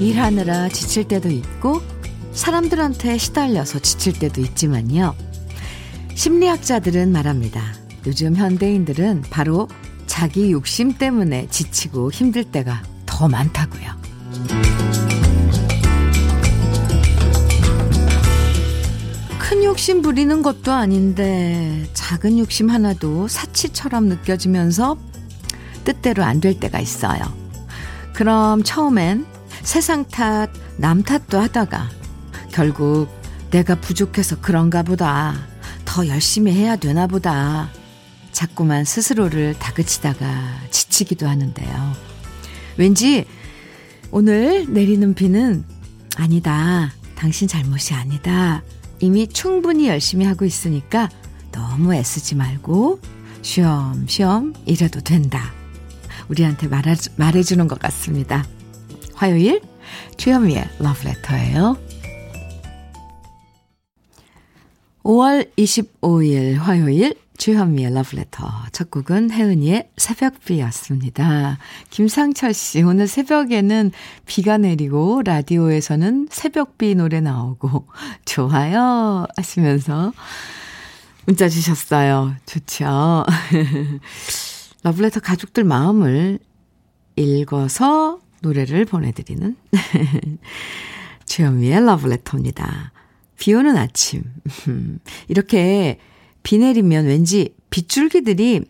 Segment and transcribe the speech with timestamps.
[0.00, 1.82] 일하느라 지칠 때도 있고
[2.32, 5.14] 사람들한테 시달려서 지칠 때도 있지만요.
[6.14, 7.79] 심리학자들은 말합니다.
[8.06, 9.68] 요즘 현대인들은 바로
[10.06, 14.00] 자기 욕심 때문에 지치고 힘들 때가 더 많다고요.
[19.38, 24.96] 큰 욕심 부리는 것도 아닌데 작은 욕심 하나도 사치처럼 느껴지면서
[25.84, 27.20] 뜻대로 안 될 때가 있어요.
[28.12, 29.26] 그럼 처음엔
[29.62, 31.88] 세상 탓, 남 탓도 하다가
[32.52, 33.08] 결국
[33.50, 35.34] 내가 부족해서 그런가 보다.
[35.84, 37.68] 더 열심히 해야 되나 보다.
[38.40, 41.92] 자꾸만 스스로를 다그치다가 지치기도 하는데요.
[42.78, 43.26] 왠지
[44.10, 45.62] 오늘 내리는 비는
[46.16, 46.90] 아니다.
[47.16, 48.62] 당신 잘못이 아니다.
[48.98, 51.10] 이미 충분히 열심히 하고 있으니까
[51.52, 53.00] 너무 애쓰지 말고
[53.42, 55.52] 쉬엄쉬엄 이래도 된다.
[56.30, 58.46] 우리한테 말해, 말해주는 것 같습니다.
[59.12, 59.60] 화요일
[60.16, 61.76] 주현미의 러브레터예요.
[65.02, 71.56] 5월 25일 화요일 주현미의 러브레터 첫 곡은 혜은이의 새벽비였습니다.
[71.88, 73.92] 김상철 씨 오늘 새벽에는
[74.26, 77.86] 비가 내리고 라디오에서는 새벽비 노래 나오고
[78.26, 80.12] 좋아요 하시면서
[81.24, 82.36] 문자 주셨어요.
[82.44, 83.24] 좋죠.
[84.84, 86.38] 러브레터 가족들 마음을
[87.16, 89.56] 읽어서 노래를 보내드리는
[91.24, 92.92] 주현미의 러브레터입니다.
[93.38, 94.24] 비 오는 아침.
[95.28, 95.98] 이렇게
[96.42, 98.62] 비 내리면 왠지 빗줄기들이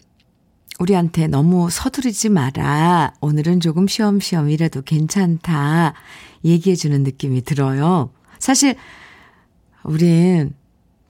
[0.78, 3.12] 우리한테 너무 서두르지 마라.
[3.20, 5.94] 오늘은 조금 쉬엄쉬엄 이래도 괜찮다.
[6.44, 8.10] 얘기해주는 느낌이 들어요.
[8.38, 8.76] 사실,
[9.82, 10.54] 우린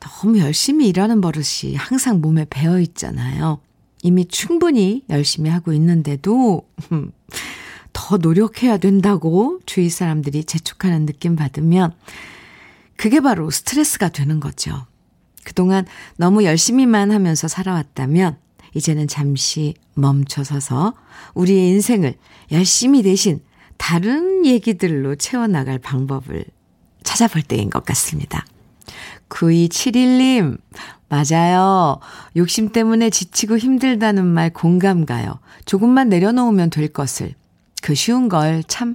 [0.01, 3.61] 너무 열심히 일하는 버릇이 항상 몸에 배어 있잖아요.
[4.03, 6.69] 이미 충분히 열심히 하고 있는데도,
[7.93, 11.93] 더 노력해야 된다고 주위 사람들이 재촉하는 느낌 받으면
[12.97, 14.87] 그게 바로 스트레스가 되는 거죠.
[15.45, 15.87] 그동안
[16.17, 18.37] 너무 열심히만 하면서 살아왔다면
[18.75, 20.95] 이제는 잠시 멈춰서서
[21.35, 22.15] 우리의 인생을
[22.53, 23.41] 열심히 대신
[23.77, 26.45] 다른 얘기들로 채워나갈 방법을
[27.03, 28.45] 찾아볼 때인 것 같습니다.
[29.29, 30.59] 9271님,
[31.09, 31.99] 맞아요.
[32.37, 35.39] 욕심 때문에 지치고 힘들다는 말 공감 가요.
[35.65, 37.35] 조금만 내려놓으면 될 것을.
[37.83, 38.95] 그 쉬운 걸 참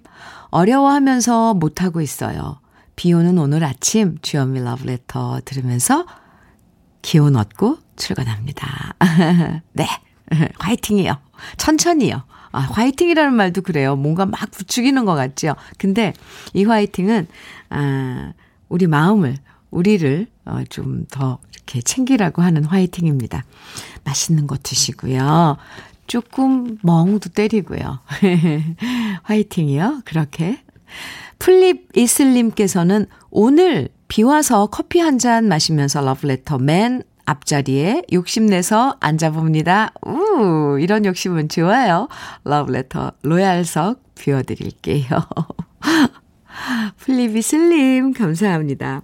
[0.52, 2.60] 어려워하면서 못하고 있어요.
[2.96, 6.06] 비 오는 오늘 아침 주현미 러브레터 들으면서
[7.06, 8.96] 기운 얻고 출근합니다.
[9.74, 9.88] 네.
[10.58, 11.16] 화이팅이요.
[11.58, 12.24] 천천히요.
[12.52, 13.96] 아, 화이팅이라는 말도 그래요.
[13.96, 15.56] 뭔가 막 부추기는 것 같죠.
[15.78, 16.14] 근데
[16.56, 17.28] 이 화이팅은,
[17.70, 18.34] 아,
[18.70, 19.38] 우리 마음을,
[19.70, 23.44] 우리를 어, 좀 더 이렇게 챙기라고 하는 화이팅입니다.
[24.04, 25.58] 맛있는 거 드시고요.
[26.08, 28.00] 조금 멍도 때리고요.
[29.24, 30.02] 화이팅이요.
[30.06, 30.60] 그렇게.
[31.40, 39.94] 풀잎 이슬님께서는 오늘 비 와서 커피 한 잔 마시면서 러브레터 맨 앞자리에 욕심내서 앉아봅니다.
[40.06, 42.08] 우, 이런 욕심은 좋아요.
[42.44, 45.08] 러브레터 로얄석 비워드릴게요.
[47.36, 49.02] 이슬님, 감사합니다.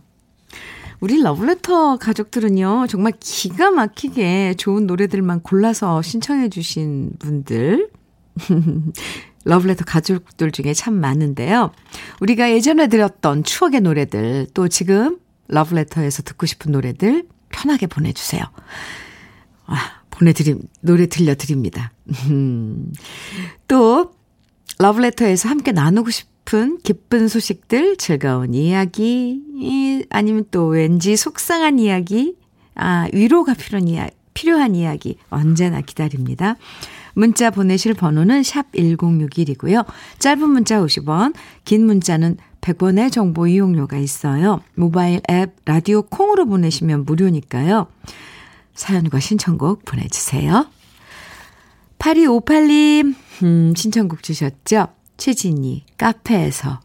[0.99, 7.89] 우리 러브레터 가족들은요, 정말 기가 막히게 좋은 노래들만 골라서 신청해 주신 분들.
[9.45, 11.71] 러브레터 가족들 중에 참 많은데요.
[12.19, 18.41] 우리가 예전에 들었던 추억의 노래들, 또 지금 러브레터에서 듣고 싶은 노래들 편하게 보내주세요.
[19.65, 19.75] 아,
[20.09, 21.91] 보내드림, 노래 들려드립니다.
[23.67, 24.13] 또,
[24.79, 29.41] 러브레터에서 함께 나누고 싶 싶은 기쁜 소식들, 즐거운 이야기,
[30.09, 32.35] 아니면 또 왠지 속상한 이야기,
[32.75, 36.57] 아, 위로가 필요한 이야기, 필요한 이야기 언제나 기다립니다.
[37.13, 39.85] 문자 보내실 번호는 샵 1061이고요.
[40.19, 41.33] 짧은 문자 50원,
[41.65, 44.61] 긴 문자는 100원의 정보 이용료가 있어요.
[44.75, 47.87] 모바일 앱 라디오 콩으로 보내시면 무료니까요.
[48.75, 50.67] 사연과 신청곡 보내주세요.
[51.99, 54.87] 8258님, 음, 신청곡 주셨죠?
[55.17, 56.79] 최진희, 카페에서.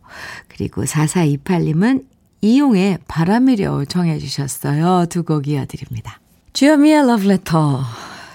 [0.49, 2.05] 그리고 4428님은
[2.43, 5.07] 이용의 바람이려 정해 주셨어요.
[5.09, 6.21] 두 곡 이어드립니다.
[6.53, 7.81] 주여미의 러브레터,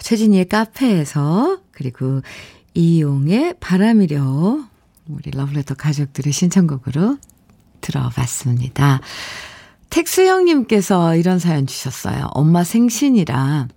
[0.02, 2.22] 최진희의 카페에서, 그리고
[2.76, 4.60] 이용의 바람이려
[5.08, 7.18] 우리 러브레터 가족들의 신청곡으로
[7.82, 9.02] 들어봤습니다.
[9.90, 12.30] 텍스 형님께서 이런 사연 주셨어요.
[12.34, 13.68] 엄마 생신이라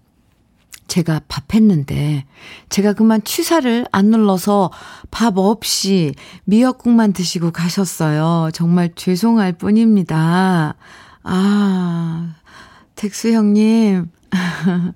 [0.87, 2.27] 제가 밥 했는데
[2.69, 4.71] 제가 그만 취사를 안 눌러서
[5.11, 6.15] 밥 없이
[6.45, 8.51] 미역국만 드시고 가셨어요.
[8.53, 10.77] 정말 죄송할 뿐입니다.
[11.23, 12.35] 아,
[12.97, 14.11] 텍스 형님.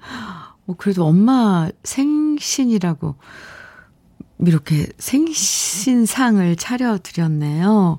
[0.69, 3.17] 어, 그래도 엄마 생신이라고
[4.47, 7.99] 이렇게 생신상을 차려드렸네요.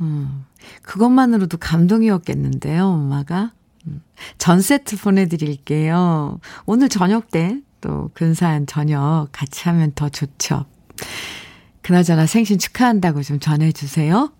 [0.00, 0.44] 음,
[0.82, 3.52] 그것만으로도 감동이었겠는데요, 엄마가.
[3.86, 4.02] 음,
[4.38, 6.40] 전 세트 보내드릴게요.
[6.66, 10.66] 오늘 저녁 때 또 근사한 저녁 같이 하면 더 좋죠.
[11.82, 14.32] 그나저나 생신 축하한다고 좀 전해주세요.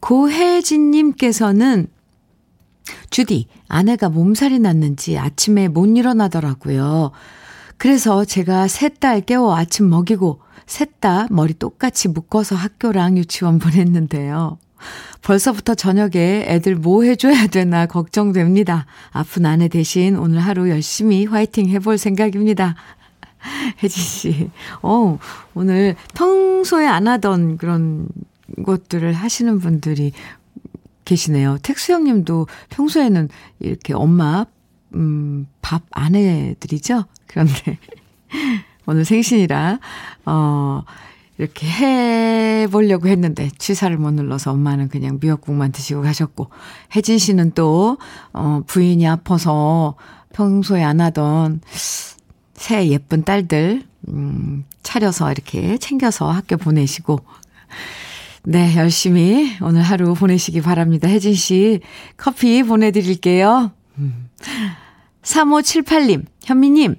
[0.00, 1.86] 고혜진님께서는
[3.10, 7.12] 주디, 아내가 몸살이 났는지 아침에 못 일어나더라고요.
[7.78, 14.58] 그래서 제가 셋 딸 깨워 아침 먹이고 셋 다 머리 똑같이 묶어서 학교랑 유치원 보냈는데요.
[15.22, 18.86] 벌써부터 저녁에 애들 뭐 해줘야 되나 걱정됩니다.
[19.10, 22.74] 아픈 아내 대신 오늘 하루 열심히 화이팅 해볼 생각입니다.
[23.82, 24.50] 혜지 씨,
[24.82, 25.18] 어,
[25.54, 28.08] 오늘 평소에 안 하던 그런
[28.64, 30.12] 것들을 하시는 분들이
[31.04, 31.58] 계시네요.
[31.62, 33.28] 택수 형 님도 평소에는
[33.60, 34.46] 이렇게 엄마,
[34.94, 37.04] 음, 밥안 해드리죠?
[37.28, 37.78] 그런데
[38.86, 39.78] 오늘 생신이라,
[40.26, 40.82] 어,
[41.38, 46.50] 이렇게 해보려고 했는데 취사를 못 눌러서 엄마는 그냥 미역국만 드시고 가셨고
[46.96, 47.96] 혜진 씨는 또
[48.32, 49.94] 어, 부인이 아파서
[50.34, 51.60] 평소에 안 하던
[52.54, 57.20] 새 예쁜 딸들 음, 차려서 이렇게 챙겨서 학교 보내시고
[58.44, 61.06] 네 열심히 오늘 하루 보내시기 바랍니다.
[61.06, 61.80] 혜진 씨
[62.16, 63.70] 커피 보내드릴게요.
[63.98, 64.28] 음.
[65.22, 66.96] 3578님 현미님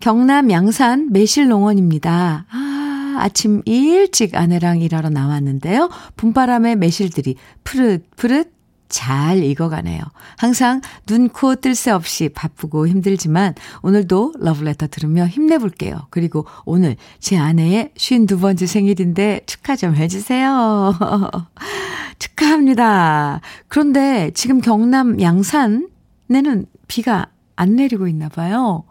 [0.00, 2.46] 경남 양산 매실농원입니다.
[2.50, 5.88] 아, 아침 일찍 아내랑 일하러 나왔는데요.
[6.16, 8.52] 봄바람에 매실들이 푸릇푸릇
[8.88, 10.02] 잘 익어가네요.
[10.36, 16.06] 항상 눈, 코, 뜰 새 없이 바쁘고 힘들지만 오늘도 러브레터 들으며 힘내볼게요.
[16.10, 20.94] 그리고 오늘 제 아내의 52번째 생일인데 축하 좀 해주세요.
[22.20, 23.40] 축하합니다.
[23.68, 27.26] 그런데 지금 경남 양산에는 비가
[27.56, 28.84] 안 내리고 있나 봐요.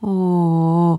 [0.00, 0.98] 어,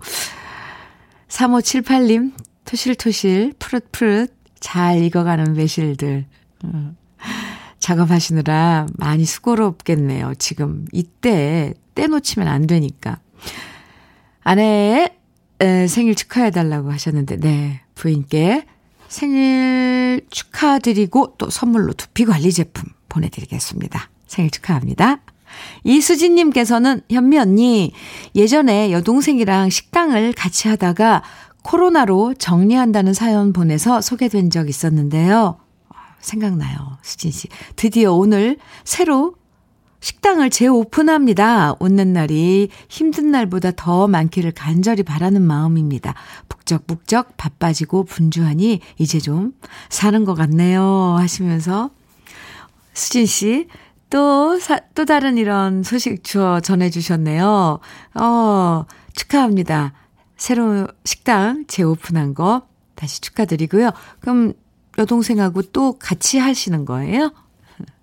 [1.28, 2.34] 3578님,
[2.66, 6.26] 토실토실, 푸릇푸릇 잘 익어가는 매실들.
[6.66, 6.98] 음.
[7.80, 10.36] 작업하시느라 많이 수고롭겠네요.
[10.38, 13.20] 지금 이때 떼놓치면 안 되니까.
[14.44, 15.16] 아내의
[15.88, 18.66] 생일 축하해달라고 하셨는데, 네, 부인께
[19.08, 24.10] 생일 축하드리고 또 선물로 두피 관리 제품 보내드리겠습니다.
[24.28, 25.22] 생일 축하합니다.
[25.84, 27.94] 이수진님께서는 현미 언니,
[28.36, 31.24] 예전에 여동생이랑 식당을 같이 하다가
[31.64, 35.58] 코로나로 정리한다는 사연 보내서 소개된 적 있었는데요.
[36.20, 37.48] 생각나요, 수진 씨.
[37.76, 39.36] 드디어 오늘 새로
[40.02, 41.76] 식당을 재오픈합니다.
[41.80, 46.14] 웃는 날이 힘든 날보다 더 많기를 간절히 바라는 마음입니다.
[46.48, 49.54] 북적북적 바빠지고 분주하니 이제 좀
[49.90, 51.16] 사는 것 같네요.
[51.18, 51.90] 하시면서
[52.94, 53.68] 수진 씨,
[54.10, 57.80] 또, 사, 또 다른 이런 소식 주어 전해주셨네요.
[58.16, 59.94] 어, 축하합니다.
[60.36, 62.64] 새로운 식당 재오픈한 거
[62.96, 63.92] 다시 축하드리고요.
[64.20, 64.54] 그럼
[64.98, 67.32] 여동생하고 또 같이 하시는 거예요?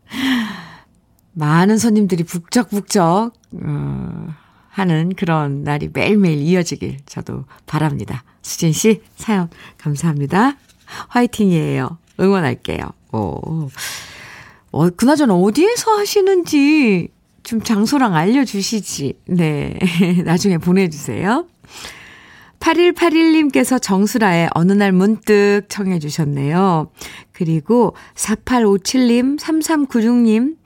[1.33, 3.33] 많은 손님들이 북적북적,
[3.65, 4.29] 어,
[4.69, 8.25] 하는 그런 날이 매일매일 이어지길 저도 바랍니다.
[8.43, 9.49] 수진 씨, 사연
[9.79, 10.57] 감사합니다.
[11.09, 11.97] 화이팅이에요.
[12.21, 12.83] 응원할게요.
[13.13, 13.71] 오.
[14.77, 17.09] 어, 그나저나 어디에서 하시는지
[17.43, 19.15] 좀 장소랑 알려주시지.
[19.29, 19.79] 네.
[20.25, 21.47] 나중에 보내주세요.
[22.61, 26.91] 8181님께서 정수라의 어느 날 문득 청해 주셨네요.
[27.33, 30.57] 그리고 4857님, 3396님,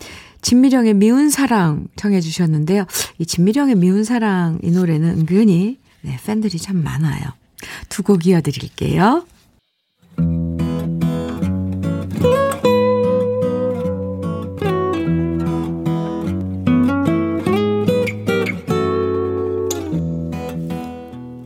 [0.40, 2.87] 진미령의 미운 사랑 청해 주셨는데요.
[3.19, 7.23] 이 진미령의 미운 사랑 이 노래는 은근히 네, 팬들이 참 많아요.
[7.90, 9.25] 두 곡 이어드릴게요.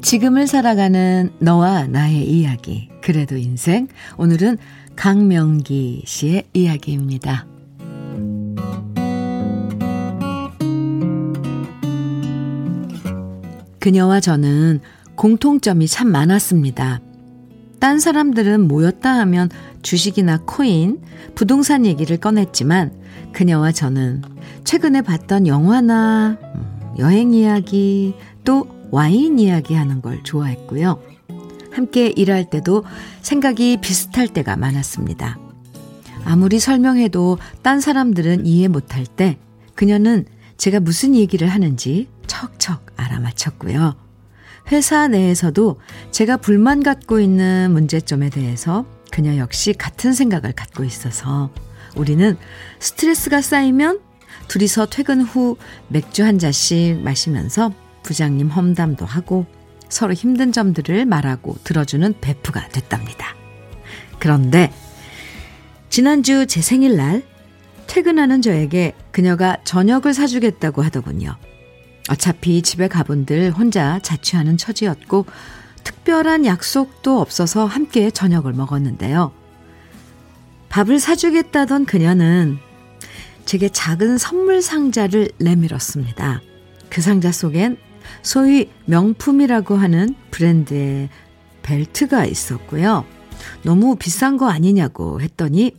[0.04, 2.90] 지금을 살아가는 너와 나의 이야기.
[3.00, 3.88] 그래도 인생.
[4.18, 4.58] 오늘은
[4.96, 7.46] 강명기 씨의 이야기입니다.
[13.80, 14.80] 그녀와 저는
[15.14, 17.00] 공통점이 참 많았습니다.
[17.80, 19.48] 딴 사람들은 모였다 하면
[19.80, 21.00] 주식이나 코인,
[21.34, 22.92] 부동산 얘기를 꺼냈지만
[23.32, 24.20] 그녀와 저는
[24.64, 31.02] 최근에 봤던 영화나 음, 여행 이야기, 또 와인 이야기 하는 걸 좋아했고요.
[31.72, 32.84] 함께 일할 때도
[33.22, 35.36] 생각이 비슷할 때가 많았습니다.
[36.24, 39.36] 아무리 설명해도 딴 사람들은 이해 못할 때
[39.74, 40.26] 그녀는
[40.58, 43.96] 제가 무슨 얘기를 하는지 척척 알아맞혔고요.
[44.70, 45.80] 회사 내에서도
[46.12, 51.50] 제가 불만 갖고 있는 문제점에 대해서 그녀 역시 같은 생각을 갖고 있어서
[51.96, 52.36] 우리는
[52.78, 53.98] 스트레스가 쌓이면
[54.46, 55.56] 둘이서 퇴근 후
[55.88, 57.72] 맥주 한 잔씩 마시면서
[58.04, 59.46] 부장님 험담도 하고
[59.88, 63.34] 서로 힘든 점들을 말하고 들어주는 베프가 됐답니다.
[64.20, 64.72] 그런데
[65.90, 67.22] 지난주 제 생일날
[67.86, 71.36] 퇴근하는 저에게 그녀가 저녁을 사주겠다고 하더군요.
[72.10, 75.26] 어차피 집에 가본들 혼자 자취하는 처지였고
[75.84, 79.32] 특별한 약속도 없어서 함께 저녁을 먹었는데요.
[80.68, 82.58] 밥을 사주겠다던 그녀는
[83.44, 86.40] 제게 작은 선물 상자를 내밀었습니다.
[86.90, 87.76] 그 상자 속엔
[88.24, 91.08] 소위 명품이라고 하는 브랜드의
[91.62, 93.04] 벨트가 있었고요.
[93.62, 95.76] 너무 비싼 거 아니냐고 했더니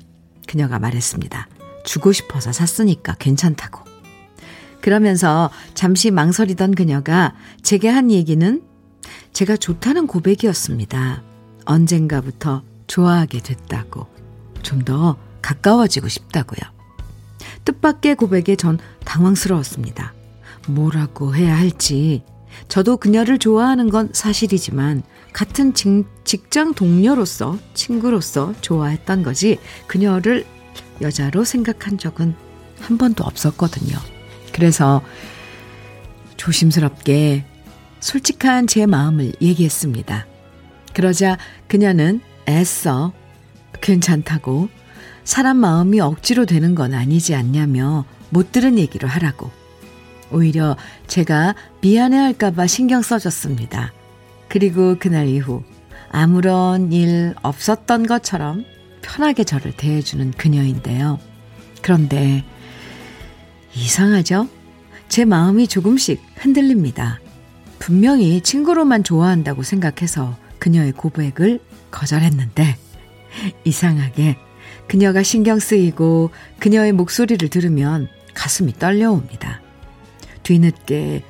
[0.47, 1.49] 그녀가 말했습니다.
[1.83, 3.83] 주고 싶어서 샀으니까 괜찮다고.
[4.79, 8.61] 그러면서 잠시 망설이던 그녀가 제게 한 얘기는
[9.33, 11.23] 제가 좋다는 고백이었습니다.
[11.65, 14.07] 언젠가부터 좋아하게 됐다고.
[14.61, 16.71] 좀 더 가까워지고 싶다고요.
[17.65, 20.13] 뜻밖의 고백에 전 당황스러웠습니다.
[20.67, 22.23] 뭐라고 해야 할지.
[22.67, 25.73] 저도 그녀를 좋아하는 건 사실이지만 같은
[26.23, 30.45] 직장 동료로서 친구로서 좋아했던 거지 그녀를
[31.01, 32.35] 여자로 생각한 적은
[32.79, 33.97] 한 번도 없었거든요.
[34.53, 35.01] 그래서
[36.37, 37.45] 조심스럽게
[37.99, 40.25] 솔직한 제 마음을 얘기했습니다.
[40.93, 43.11] 그러자 그녀는 애써
[43.81, 44.69] 괜찮다고
[45.23, 49.51] 사람 마음이 억지로 되는 건 아니지 않냐며 못 들은 얘기를 하라고.
[50.35, 50.75] 오히려
[51.07, 53.93] 제가 미안해 할까봐 신경 써줬습니다.
[54.49, 55.63] 그리고 그날 이후
[56.11, 58.65] 아무런 일 없었던 것처럼
[59.01, 61.19] 편하게 저를 대해주는 그녀인데요.
[61.81, 62.43] 그런데
[63.73, 64.49] 이상하죠?
[65.07, 67.19] 제 마음이 조금씩 흔들립니다.
[67.79, 71.59] 분명히 친구로만 좋아한다고 생각해서 그녀의 고백을
[71.91, 72.75] 거절했는데
[73.63, 74.37] 이상하게
[74.87, 79.64] 그녀가 신경 쓰이고 그녀의 목소리를 들으면 가슴이 떨려옵니다.
[80.45, 81.23] 뒤늦게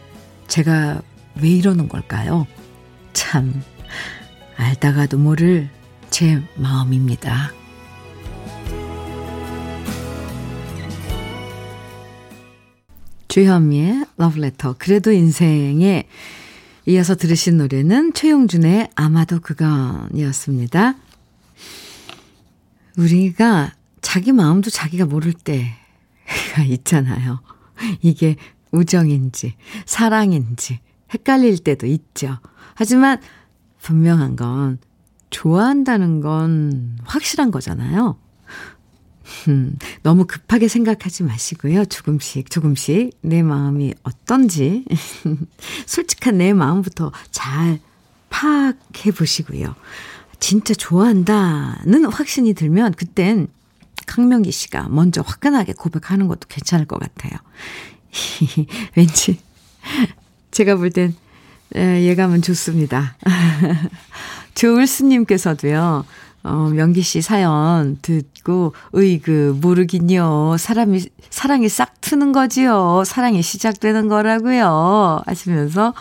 [0.47, 1.01] 제가
[1.41, 2.45] 왜 이러는 걸까요?
[3.13, 3.63] 참,
[4.57, 5.69] 알다가도 모를
[6.09, 7.51] 제 마음입니다.
[13.29, 14.75] 주현미의 러브레터.
[14.77, 16.07] 그래도 인생에
[16.85, 20.95] 이어서 들으신 노래는 최용준의 아마도 그건이었습니다.
[22.97, 27.39] 우리가 자기 마음도 자기가 모를 때가 있잖아요.
[28.01, 28.35] 이게
[28.75, 29.55] 우정인지
[29.85, 30.79] 사랑인지
[31.13, 32.37] 헷갈릴 때도 있죠.
[32.75, 33.19] 하지만
[33.81, 34.79] 분명한 건
[35.29, 38.17] 좋아한다는 건 확실한 거잖아요.
[39.47, 41.85] 음, 너무 급하게 생각하지 마시고요.
[41.85, 44.85] 조금씩, 조금씩 내 마음이 어떤지,
[45.85, 47.79] 솔직한 내 마음부터 잘
[48.29, 49.75] 파악해 보시고요.
[50.39, 53.47] 진짜 좋아한다는 확신이 들면 그땐
[54.05, 57.33] 강명기 씨가 먼저 화끈하게 고백하는 것도 괜찮을 것 같아요.
[58.95, 59.39] 왠지
[60.51, 61.15] 제가 볼 땐
[61.75, 63.17] 예감은 좋습니다.
[64.55, 66.05] 조을스님께서도요.
[66.43, 70.57] 어, 명기 씨 사연 듣고, 으이그, 모르긴요.
[70.59, 73.03] 사람이, 사랑이 싹 트는 거지요.
[73.03, 75.23] 사랑이 시작되는 거라고요.
[75.25, 75.95] 하시면서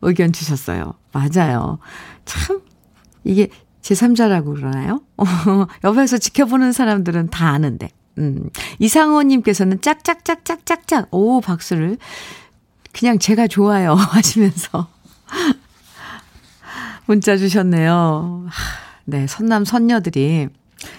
[0.00, 0.94] 의견 주셨어요.
[1.12, 1.80] 맞아요.
[2.24, 2.60] 참,
[3.24, 3.48] 이게
[3.82, 5.00] 제3자라고 그러나요?
[5.82, 7.90] 옆에서 지켜보는 사람들은 다 아는데.
[8.18, 8.50] 음.
[8.78, 11.96] 이상호님께서는 짝짝짝짝짝짝, 오, 박수를.
[12.92, 13.94] 그냥 제가 좋아요.
[13.94, 14.88] 하시면서
[17.06, 18.46] 문자 주셨네요.
[19.04, 20.48] 네, 선남, 선녀들이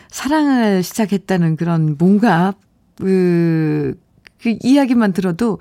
[0.09, 2.53] 사랑을 시작했다는 그런 뭔가,
[2.97, 3.99] 그,
[4.41, 5.59] 그 이야기만 들어도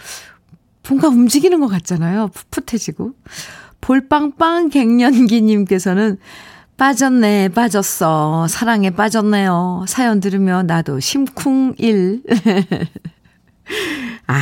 [0.89, 2.31] 뭔가 움직이는 것 같잖아요.
[2.51, 3.13] 풋풋해지고.
[3.81, 6.19] 볼빵빵 갱년기님께서는
[6.81, 8.49] 빠졌네, 빠졌어.
[8.49, 9.85] 사랑에 빠졌네요.
[9.87, 12.23] 사연 들으면 나도 심쿵일.
[14.27, 14.39] 아,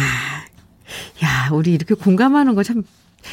[1.24, 2.84] 야, 우리 이렇게 공감하는 거 참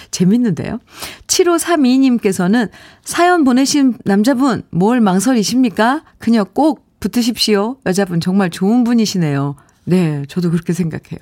[0.09, 0.79] 재밌는데요.
[1.27, 2.71] 7532님께서는
[3.03, 6.03] 사연 보내신 남자분 뭘 망설이십니까?
[6.17, 7.77] 그녀 꼭 붙으십시오.
[7.85, 9.55] 여자분 정말 좋은 분이시네요.
[9.83, 11.19] 네, 저도 그렇게 생각해요.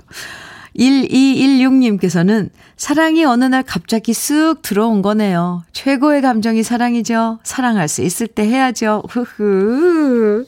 [0.78, 5.64] 1216님께서는 사랑이 어느 날 갑자기 쓱 들어온 거네요.
[5.72, 7.40] 최고의 감정이 사랑이죠.
[7.44, 9.04] 사랑할 수 있을 때 해야죠.
[9.10, 10.46] 흐흐.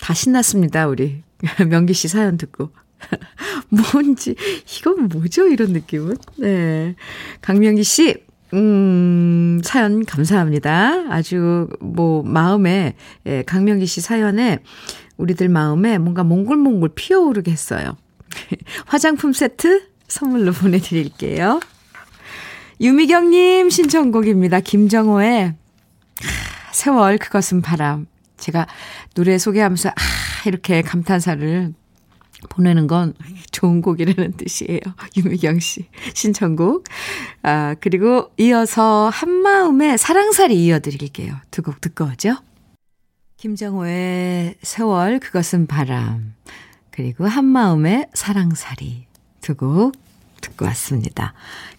[0.00, 1.22] 다 신났습니다, 우리.
[1.68, 2.70] 명기 씨 사연 듣고.
[3.68, 4.34] 뭔지,
[4.78, 5.46] 이건 뭐죠?
[5.48, 6.16] 이런 느낌은.
[6.38, 6.94] 네.
[7.42, 8.14] 강명기 씨,
[8.54, 11.06] 음, 사연 감사합니다.
[11.10, 12.94] 아주, 뭐, 마음에,
[13.26, 14.60] 예, 강명기 씨 사연에
[15.16, 17.96] 우리들 마음에 뭔가 몽글몽글 피어오르게 했어요.
[18.86, 21.60] 화장품 세트 선물로 보내드릴게요.
[22.80, 24.60] 유미경님 신청곡입니다.
[24.60, 25.54] 김정호의
[26.72, 28.06] 세월 그것은 바람.
[28.36, 28.66] 제가
[29.14, 29.92] 노래 소개하면서 아
[30.44, 31.72] 이렇게 감탄사를
[32.50, 33.14] 보내는 건
[33.50, 34.80] 좋은 곡이라는 뜻이에요.
[35.16, 36.84] 유미경 씨 신청곡.
[37.42, 41.34] 아 그리고 이어서 한마음의 사랑살이 이어드릴게요.
[41.50, 42.36] 두 곡 듣고 오죠.
[43.38, 46.34] 김정호의 세월 그것은 바람
[46.96, 49.06] 그리고 한마음의 사랑살이
[49.40, 49.92] 두 곡
[50.40, 51.34] 듣고 왔습니다.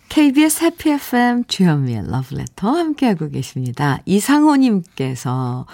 [0.09, 4.00] KBS 해피 FM 주현미의 러브레터 함께하고 계십니다.
[4.05, 5.65] 이상호님께서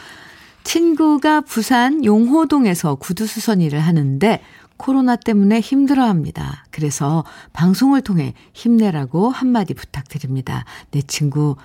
[0.63, 4.41] 친구가 부산 용호동에서 구두 수선 일을 하는데
[4.77, 6.65] 코로나 때문에 힘들어 합니다.
[6.71, 7.23] 그래서
[7.53, 10.65] 방송을 통해 힘내라고 한마디 부탁드립니다.
[10.91, 11.55] 내 친구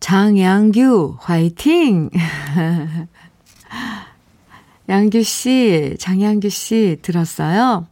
[0.00, 2.10] 장양규 화이팅!
[4.88, 7.86] 양규 씨, 장양규 씨 들었어요?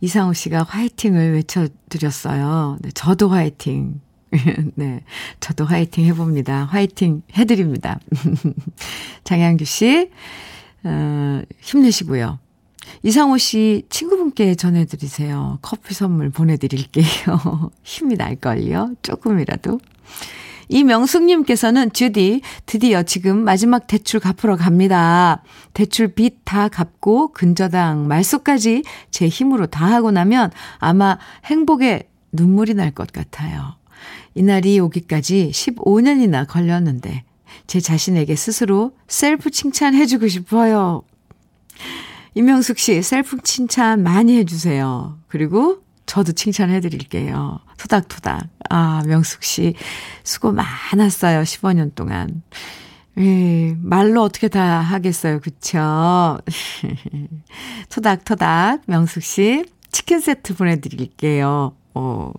[0.00, 2.78] 이상호 씨가 화이팅을 외쳐드렸어요.
[2.80, 4.00] 네, 저도 화이팅.
[4.74, 5.02] 네,
[5.40, 6.64] 저도 화이팅 해봅니다.
[6.64, 7.98] 화이팅 해드립니다.
[9.24, 10.10] 장양규 씨,
[10.84, 12.38] 어, 힘내시고요.
[13.02, 15.58] 이상호 씨 친구분께 전해드리세요.
[15.62, 17.70] 커피 선물 보내드릴게요.
[17.82, 18.96] 힘이 날걸요?
[19.02, 19.80] 조금이라도.
[20.68, 25.42] 이명숙님께서는 주디, 드디어 지금 마지막 대출 갚으러 갑니다.
[25.72, 32.90] 대출 빚 다 갚고 근저당 말소까지 제 힘으로 다 하고 나면 아마 행복의 눈물이 날
[32.92, 33.76] 것 같아요.
[34.34, 37.24] 이날이 오기까지 15년이나 걸렸는데
[37.66, 41.02] 제 자신에게 스스로 셀프 칭찬해주고 싶어요.
[42.34, 45.18] 이명숙 씨, 셀프 칭찬 많이 해주세요.
[45.28, 47.60] 그리고 저도 칭찬해 드릴게요.
[47.78, 48.48] 토닥토닥.
[48.70, 49.74] 아, 명숙 씨,
[50.22, 51.42] 수고 많았어요.
[51.42, 52.42] 15년 동안.
[53.18, 55.40] 예, 말로 어떻게 다 하겠어요.
[55.40, 56.38] 그쵸?
[57.88, 61.74] 토닥토닥, 명숙 씨, 치킨 세트 보내드릴게요.
[61.94, 62.32] 어,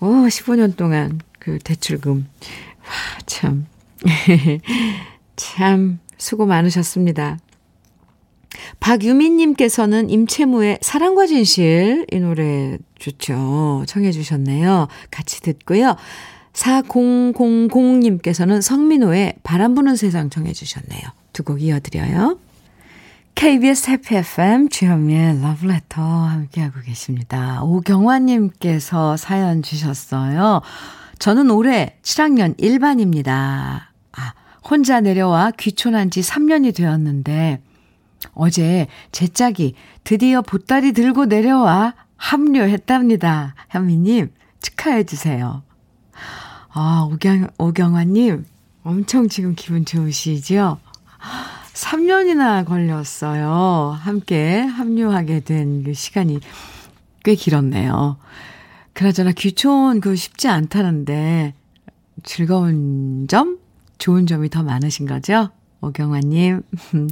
[0.00, 2.26] 오, 15년 동안 그 대출금.
[2.82, 3.66] 와, 참.
[5.36, 7.38] 참, 수고 많으셨습니다.
[8.88, 13.84] 박유민님께서는 임채무의 사랑과 진실 이 노래 좋죠.
[13.86, 14.88] 청해 주셨네요.
[15.10, 15.94] 같이 듣고요.
[16.54, 21.02] 4000님께서는 성민호의 바람 부는 세상 청해 주셨네요.
[21.34, 22.38] 두 곡 이어드려요.
[23.34, 27.62] KBS 해피 FM 주현미의 러브레터 함께하고 계십니다.
[27.64, 30.62] 오경화님께서 사연 주셨어요.
[31.18, 33.28] 저는 올해 7학년 1반입니다.
[33.32, 34.32] 아,
[34.68, 37.60] 혼자 내려와 귀촌한 지 3년이 되었는데
[38.34, 43.54] 어제 제 짝이 드디어 보따리 들고 내려와 합류했답니다.
[43.70, 45.62] 현미님, 축하해 주세요.
[46.70, 48.44] 아, 오경, 오경화님,
[48.84, 50.78] 엄청 지금 기분 좋으시죠?
[51.74, 53.96] 3년이나 걸렸어요.
[54.00, 56.40] 함께 합류하게 된 그 시간이
[57.24, 58.16] 꽤 길었네요.
[58.94, 61.54] 그나저나 귀촌 그거 쉽지 않다는데
[62.24, 63.58] 즐거운 점,
[63.98, 65.50] 좋은 점이 더 많으신 거죠?
[65.80, 66.62] 오경화님,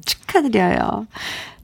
[0.05, 1.07] 축하드려요.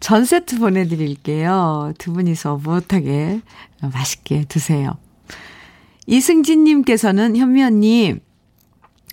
[0.00, 1.92] 전 세트 보내드릴게요.
[1.98, 3.40] 두 분이서 무엇하게
[3.80, 4.92] 맛있게 드세요.
[6.06, 8.20] 이승진님께서는 현미 언님,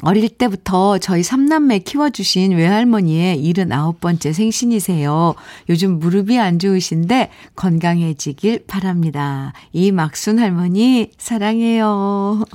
[0.02, 5.36] 어릴 때부터 저희 삼남매 키워주신 외할머니의 79번째 생신이세요.
[5.68, 9.52] 요즘 무릎이 안 좋으신데 건강해지길 바랍니다.
[9.74, 12.46] 이 막순 할머니, 사랑해요.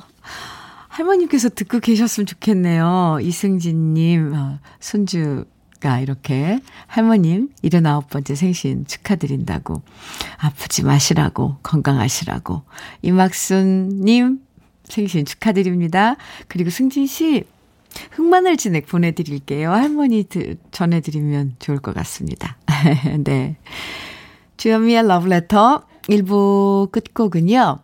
[0.95, 3.19] 할머님께서 듣고 계셨으면 좋겠네요.
[3.21, 5.45] 이승진님, 어, 손주
[5.81, 9.83] 가 이렇게 할머님 79번째 생신 축하드린다고.
[10.39, 12.63] 아프지 마시라고, 건강하시라고.
[13.03, 14.41] 이막순님
[14.85, 16.15] 생신 축하드립니다.
[16.49, 17.43] 그리고 승진 씨,
[18.13, 19.73] 흑마늘 진액 보내드릴게요.
[19.73, 20.25] 할머니
[20.71, 22.57] 전해드리면 좋을 것 같습니다.
[23.25, 23.57] 네.
[24.57, 27.81] 주현미의 러브레터 1부 끝곡은요.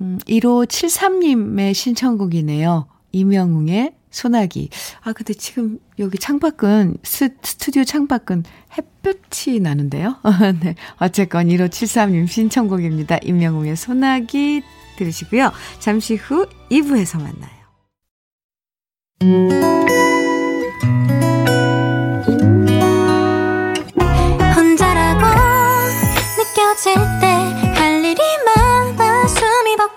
[0.00, 2.86] 음, 1573님의 신청곡이네요.
[3.12, 4.70] 이명웅의 소나기.
[5.02, 8.44] 아, 근데 지금 여기 창밖은, 스, 스튜디오 창밖은
[8.78, 10.16] 햇볕이 나는데요.
[10.62, 10.74] 네.
[11.00, 13.18] 어쨌건 1573님 신청곡입니다.
[13.22, 14.62] 임명웅의 소나기
[14.96, 15.52] 들으시고요.
[15.80, 17.54] 잠시 후 2부에서 만나요.
[24.54, 25.26] 혼자라고
[26.38, 27.23] 느껴질 때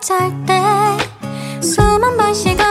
[0.08, 2.64] 숨이 벅찰 때숨 한 번 쉬고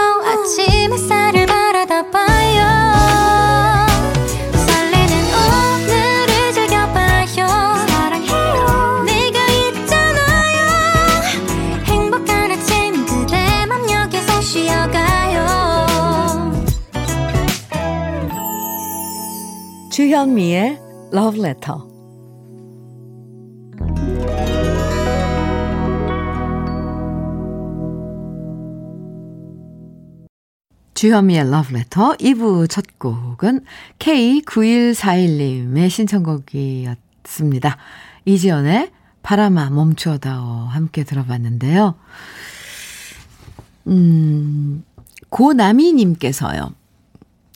[19.96, 20.78] 주현미의
[21.14, 21.95] Love Letter
[31.06, 33.60] 주현미의 러브레터 2부 첫 곡은
[34.00, 37.76] K9141님의 신청곡이었습니다.
[38.24, 38.90] 이지연의
[39.22, 41.94] 바람아 멈추어다오 함께 들어봤는데요.
[43.86, 44.82] 음,
[45.28, 46.72] 고나미님께서요.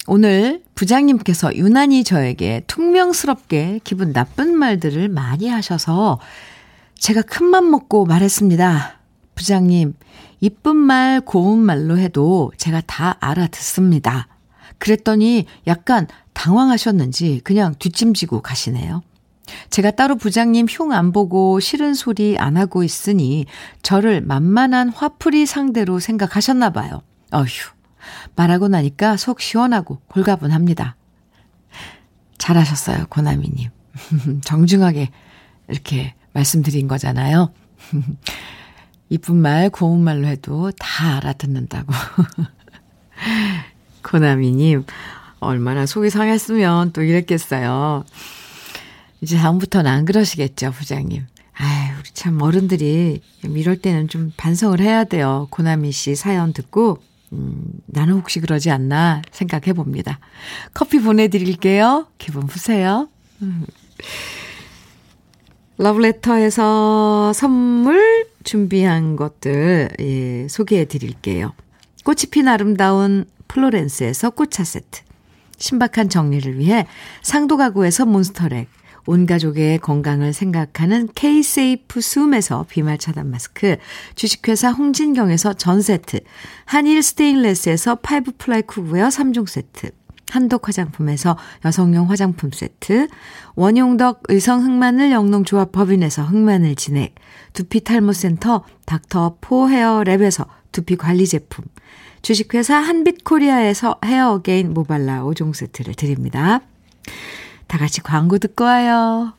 [0.07, 6.21] 오늘 부장님께서 유난히 저에게 퉁명스럽게 기분 나쁜 말들을 많이 하셔서
[6.95, 9.01] 제가 큰 맘 먹고 말했습니다.
[9.35, 9.95] 부장님,
[10.41, 14.29] 이쁜 말, 고운 말로 해도 제가 다 알아듣습니다.
[14.79, 19.03] 그랬더니 약간 당황하셨는지 그냥 뒷짐지고 가시네요.
[19.69, 23.47] 제가 따로 부장님 흉 안 보고 싫은 소리 안 하고 있으니
[23.83, 27.03] 저를 만만한 화풀이 상대로 생각하셨나 봐요.
[27.33, 27.47] 어휴,
[28.37, 30.97] 말하고 나니까 속 시원하고 홀가분합니다.
[32.39, 33.69] 잘하셨어요, 고나미님.
[34.45, 35.11] 정중하게
[35.69, 37.53] 이렇게 말씀드린 거잖아요.
[39.11, 41.93] 이쁜 말, 고운 말로 해도 다 알아듣는다고.
[44.03, 44.85] 고나미님,
[45.41, 48.05] 얼마나 속이 상했으면 또 이랬겠어요.
[49.21, 51.27] 이제 다음부터는 안 그러시겠죠, 부장님.
[51.55, 55.49] 아유, 우리 참 어른들이 이럴 때는 좀 반성을 해야 돼요.
[55.51, 60.21] 고나미 씨 사연 듣고, 음, 나는 혹시 그러지 않나 생각해 봅니다.
[60.73, 62.07] 커피 보내드릴게요.
[62.17, 63.09] 기분 푸세요.
[65.81, 65.83] 음.
[65.83, 71.53] 러브레터에서 선물 준비한 것들 예, 소개해 드릴게요.
[72.05, 75.03] 꽃이 핀 아름다운 플로렌스에서 꽃차 세트.
[75.59, 76.87] 신박한 정리를 위해
[77.23, 78.69] 상도 가구에서 몬스터렉.
[79.07, 83.77] 온 가족의 건강을 생각하는 K-세이프 숨에서 비말 차단 마스크,
[84.15, 86.21] 주식회사 홍진경에서 전 세트,
[86.67, 89.91] 한일 스테인레스에서 five ply cookware 3종 세트,
[90.31, 93.09] 한독 화장품에서 여성용 화장품 세트,
[93.55, 97.15] 원용덕 의성 흑마늘 영농조합 법인에서 흑마늘 진액,
[97.53, 101.65] 두피 탈모센터 닥터 포 헤어 랩에서 두피 관리 제품,
[102.23, 106.61] 주식회사 한빛코리아에서 헤어 어게인 모발라 5종 세트를 드립니다.
[107.67, 109.35] 다 같이 광고 듣고 와요.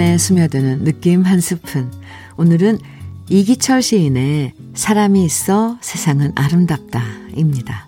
[0.00, 1.92] 마음에 스며드는 느낌 한 스푼.
[2.38, 2.78] 오늘은
[3.28, 7.02] 이기철 시인의 사람이 있어 세상은 아름답다
[7.36, 7.86] 입니다.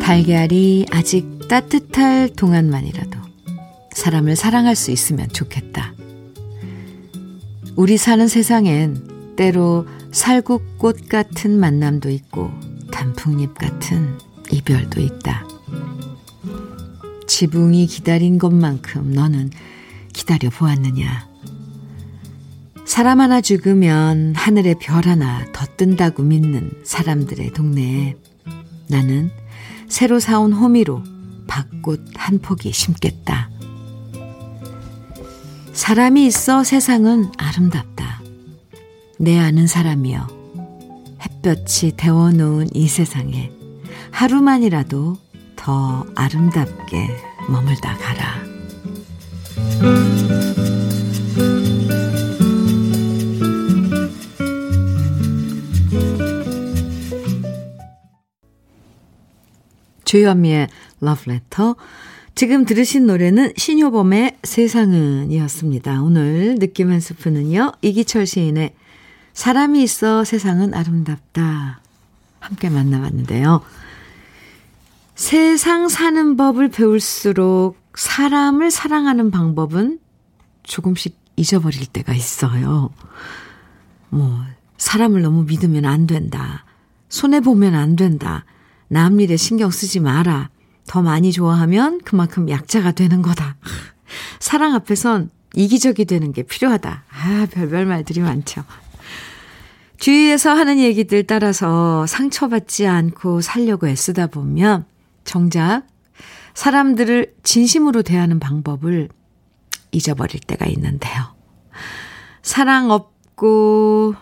[0.00, 3.18] 달걀이 아직 따뜻할 동안만이라도
[3.96, 5.92] 사람을 사랑할 수 있으면 좋겠다.
[7.74, 12.52] 우리 사는 세상엔 때로 살구꽃 같은 만남도 있고
[12.92, 15.46] 단풍잎 같은 이별도 있다.
[17.26, 19.50] 지붕이 기다린 것만큼 너는
[20.12, 21.28] 기다려 보았느냐?
[22.84, 28.16] 사람 하나 죽으면 하늘에 별 하나 더 뜬다고 믿는 사람들의 동네에
[28.88, 29.30] 나는
[29.88, 31.02] 새로 사온 호미로
[31.46, 33.50] 밭꽃 한 폭이 심겠다.
[35.72, 38.20] 사람이 있어 세상은 아름답다.
[39.18, 40.26] 내 아는 사람이여
[41.22, 43.50] 햇볕이 데워놓은 이 세상에
[44.12, 45.16] 하루만이라도
[45.56, 47.08] 더 아름답게
[47.48, 48.42] 머물다 가라.
[60.04, 60.68] 주현미의
[61.00, 61.76] 러브레터.
[62.34, 66.02] 지금 들으신 노래는 신효범의 세상은 이었습니다.
[66.02, 68.74] 오늘 느낌 한 스푼은요, 이기철 시인의
[69.32, 71.80] 사람이 있어 세상은 아름답다.
[72.40, 73.62] 함께 만나봤는데요.
[75.22, 80.00] 세상 사는 법을 배울수록 사람을 사랑하는 방법은
[80.64, 82.90] 조금씩 잊어버릴 때가 있어요.
[84.08, 84.40] 뭐,
[84.78, 86.64] 사람을 너무 믿으면 안 된다.
[87.08, 88.44] 손해보면 안 된다.
[88.88, 90.50] 남 일에 신경 쓰지 마라.
[90.88, 93.54] 더 많이 좋아하면 그만큼 약자가 되는 거다.
[94.40, 97.04] 사랑 앞에선 이기적이 되는 게 필요하다.
[97.08, 98.64] 아, 별별 말들이 많죠.
[99.98, 104.84] 주위에서 하는 얘기들 따라서 상처받지 않고 살려고 애쓰다 보면
[105.24, 105.86] 정작
[106.54, 109.08] 사람들을 진심으로 대하는 방법을
[109.90, 111.34] 잊어버릴 때가 있는데요.
[112.42, 114.14] 사랑 없고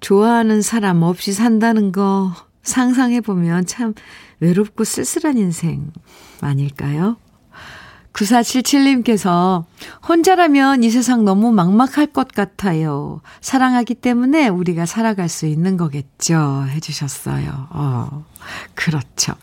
[0.00, 3.94] 좋아하는 사람 없이 산다는 거 상상해보면 참
[4.40, 5.92] 외롭고 쓸쓸한 인생
[6.40, 7.16] 아닐까요?
[8.18, 9.64] 9477님께서
[10.08, 13.20] 혼자라면 이 세상 너무 막막할 것 같아요.
[13.40, 16.64] 사랑하기 때문에 우리가 살아갈 수 있는 거겠죠.
[16.68, 17.68] 해주셨어요.
[17.70, 18.24] 어,
[18.74, 19.34] 그렇죠.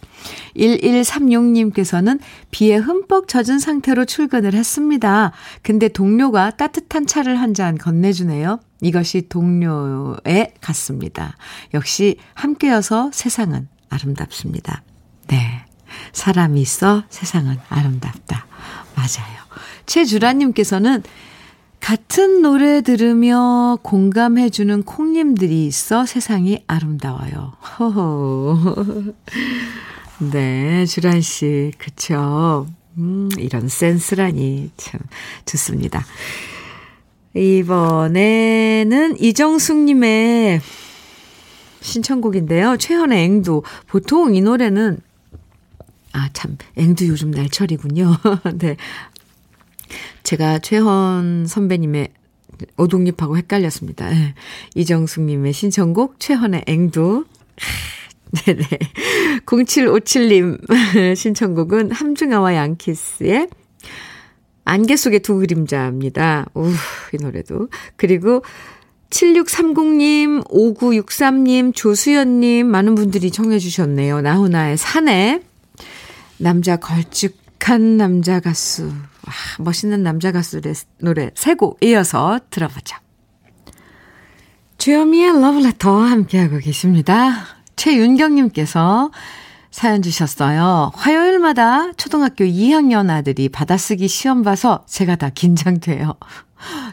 [0.56, 2.20] 1136님께서는
[2.52, 5.32] 비에 흠뻑 젖은 상태로 출근을 했습니다.
[5.62, 8.60] 근데 동료가 따뜻한 차를 한 잔 건네주네요.
[8.82, 11.38] 이것이 동료의 같습니다.
[11.74, 14.84] 역시 함께여서 세상은 아름답습니다.
[15.28, 15.65] 네.
[16.14, 18.46] 사람이 있어 세상은 아름답다.
[18.96, 19.46] 맞아요.
[19.86, 21.04] 최주라님께서는
[21.80, 27.54] 같은 노래 들으며 공감해주는 콩님들이 있어 세상이 아름다워요.
[27.78, 29.14] 호호.
[30.32, 31.72] 네, 주란 씨.
[31.78, 32.66] 그쵸.
[32.98, 34.72] 음, 이런 센스라니.
[34.78, 35.00] 참,
[35.46, 36.04] 좋습니다.
[37.36, 40.62] 이번에는 이정숙님의
[41.82, 42.78] 신청곡인데요.
[42.78, 43.62] 최현의 앵두.
[43.88, 45.00] 보통 이 노래는
[46.16, 48.16] 아, 참, 앵두 요즘 날철이군요.
[48.56, 48.78] 네.
[50.24, 52.08] 제가 최헌 선배님의
[52.78, 54.10] 오독립하고 헷갈렸습니다.
[54.10, 54.34] 네.
[54.76, 57.26] 이정숙님의 신청곡, 최헌의 앵두.
[58.46, 58.64] 네네.
[59.46, 60.60] 0757님
[61.16, 63.50] 신청곡은 함중아와 양키스의
[64.64, 66.46] 안개 속의 두 그림자입니다.
[66.54, 66.70] 우,
[67.14, 67.68] 이 노래도.
[67.98, 68.42] 그리고
[69.10, 74.22] 7630님, 5963님, 조수연님, 많은 분들이 청해 주셨네요.
[74.22, 75.42] 나훈아의 산에.
[76.38, 78.86] 남자 걸쭉한 남자 가수.
[78.88, 80.62] 와, 멋있는 남자 가수의
[81.00, 82.98] 노래 세 곡 이어서 들어보죠.
[84.78, 87.46] 주여미의 러브레터 함께하고 계십니다.
[87.76, 89.12] 최윤경님께서
[89.72, 90.92] 사연 주셨어요.
[90.96, 96.14] 화요일마다 초등학교 2학년 아들이 받아쓰기 시험 봐서 제가 다 긴장돼요.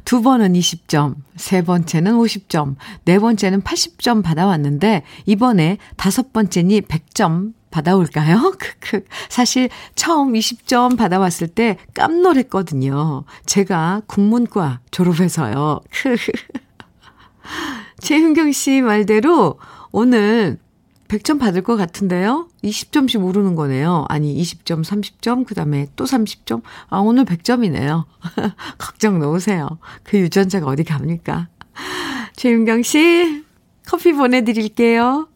[0.05, 2.75] 두 번은 20점, 세 번째는 50점,
[3.05, 8.55] 네 번째는 80점 받아왔는데, 이번에 다섯 번째니 100점 받아올까요?
[8.61, 9.05] 크크.
[9.29, 13.25] 사실 처음 20점 받아왔을 때 깜놀했거든요.
[13.47, 15.81] 제가 국문과 졸업해서요.
[15.91, 16.33] 크크.
[18.01, 19.59] 최윤경 씨 말대로
[19.91, 20.59] 오늘
[21.09, 22.49] 100점 받을 것 같은데요?
[22.65, 24.07] 20점씩 오르는 거네요.
[24.09, 26.63] 아니, 20점, 30점, 그 다음에 또 30점.
[26.89, 28.05] 아, 오늘 100점이네요.
[28.79, 29.79] 걱정 놓으세요.
[30.05, 31.49] 그 유전자가 어디 갑니까?
[32.37, 33.45] 최윤경 씨,
[33.87, 35.29] 커피 보내드릴게요.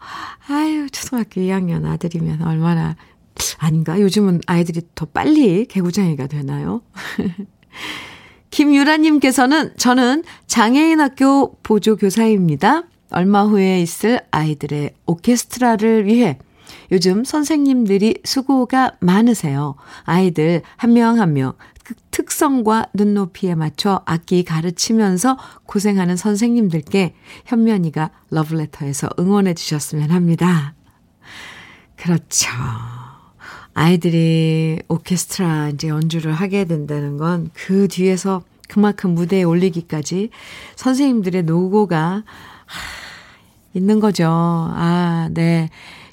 [0.48, 2.96] 아유, 초등학교 2학년 아들이면 얼마나,
[3.58, 4.00] 아닌가?
[4.00, 6.82] 요즘은 아이들이 더 빨리 개구장이가 되나요?
[8.50, 12.84] 김유라님께서는 저는 장애인 학교 보조교사입니다.
[13.10, 16.38] 얼마 후에 있을 아이들의 오케스트라를 위해
[16.92, 19.74] 요즘 선생님들이 수고가 많으세요.
[20.04, 21.54] 아이들 한 명 한 명
[22.10, 30.74] 특성과 눈높이에 맞춰 악기 가르치면서 고생하는 선생님들께 현면이가 러브레터에서 응원해 주셨으면 합니다.
[31.96, 32.50] 그렇죠.
[33.74, 40.30] 아이들이 오케스트라 이제 연주를 하게 된다는 건 그 뒤에서 그만큼 무대에 올리기까지
[40.76, 42.24] 선생님들의 노고가
[43.74, 44.26] 있는 거죠.
[44.28, 45.68] 아, 네.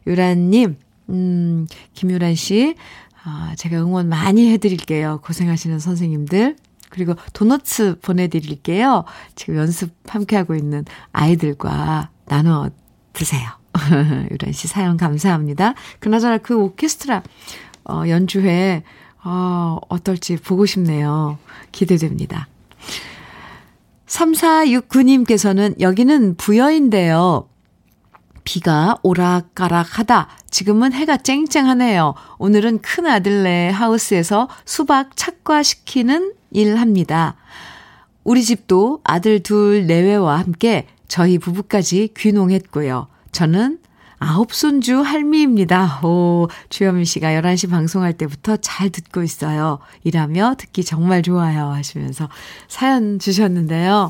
[0.07, 0.77] 유란님,
[1.09, 2.75] 음, 김유란 씨,
[3.23, 5.21] 아, 제가 응원 많이 해드릴게요.
[5.23, 6.57] 고생하시는 선생님들.
[6.89, 9.03] 그리고 도너츠 보내드릴게요.
[9.35, 12.69] 지금 연습 함께하고 있는 아이들과 나눠
[13.13, 13.49] 드세요.
[14.29, 15.73] 유란 씨 사연 감사합니다.
[15.99, 17.23] 그나저나 그 오케스트라,
[17.85, 18.83] 어, 연주회,
[19.23, 21.39] 어, 어떨지 보고 싶네요.
[21.71, 22.47] 기대됩니다.
[24.05, 27.47] 3469님께서는 여기는 부여인데요.
[28.43, 30.27] 비가 오락가락 하다.
[30.49, 32.13] 지금은 해가 쨍쨍하네요.
[32.37, 37.35] 오늘은 큰 아들네 하우스에서 수박 착과시키는 일 합니다.
[38.23, 43.07] 우리 집도 아들 둘 내외와 함께 저희 부부까지 귀농했고요.
[43.31, 43.79] 저는
[44.19, 45.99] 아홉 손주 할미입니다.
[46.05, 49.79] 오, 주현미 씨가 11시 방송할 때부터 잘 듣고 있어요.
[50.05, 51.71] 일하며 듣기 정말 좋아요.
[51.71, 52.29] 하시면서
[52.69, 54.07] 사연 주셨는데요.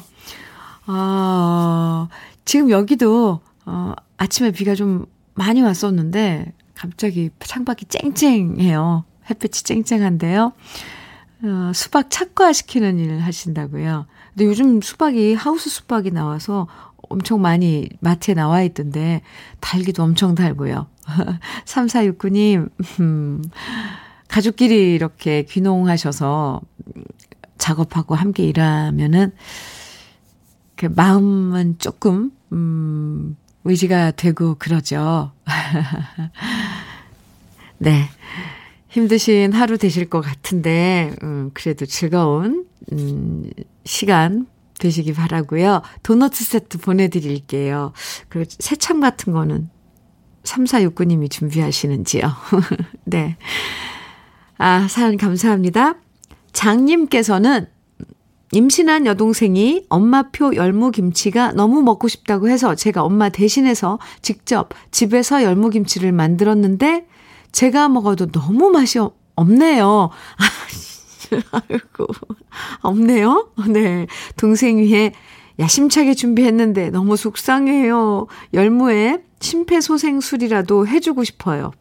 [0.86, 2.08] 아,
[2.46, 9.06] 지금 여기도, 어, 아침에 비가 좀 많이 왔었는데, 갑자기 창밖이 쨍쨍해요.
[9.30, 10.54] 햇빛이 쨍쨍한데요.
[11.44, 14.06] 어, 수박 착과시키는 일 하신다고요.
[14.30, 16.68] 근데 요즘 수박이, 하우스 수박이 나와서
[17.10, 19.22] 엄청 많이 마트에 나와 있던데,
[19.60, 20.88] 달기도 엄청 달고요.
[21.66, 22.70] 3469님,
[23.02, 23.44] 음,
[24.30, 26.62] 가족끼리 이렇게 귀농하셔서
[27.58, 29.34] 작업하고 함께 일하면은,
[30.76, 35.32] 그 마음은 조금, 음, 의지가 되고 그러죠.
[37.78, 38.10] 네.
[38.90, 43.50] 힘드신 하루 되실 것 같은데, 음, 그래도 즐거운, 음,
[43.86, 44.48] 시간
[44.80, 47.94] 되시기 바라고요 도넛 세트 보내드릴게요.
[48.30, 49.70] 그리고 새참 같은 거는
[50.44, 52.32] 3469님이 준비하시는지요.
[53.06, 53.38] 네.
[54.58, 55.96] 아, 사연 감사합니다.
[56.52, 57.68] 장님께서는
[58.54, 67.08] 임신한 여동생이 엄마표 열무김치가 너무 먹고 싶다고 해서 제가 엄마 대신해서 직접 집에서 열무김치를 만들었는데
[67.52, 69.00] 제가 먹어도 너무 맛이
[69.36, 70.12] 없네요.
[71.52, 72.08] 아이고,
[72.82, 73.50] 없네요?
[73.70, 74.06] 네.
[74.38, 75.14] 동생 위해
[75.60, 78.28] 야심차게 준비했는데 너무 속상해요.
[78.54, 81.72] 열무에 심폐소생술이라도 해주고 싶어요.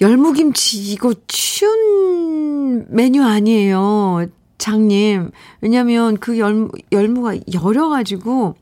[0.00, 4.26] 열무김치 이거 쉬운 메뉴 아니에요.
[4.58, 5.30] 장님.
[5.60, 8.56] 왜냐면 그 열무, 열무가 열어가지고